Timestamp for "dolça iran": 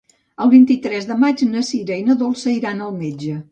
2.25-2.85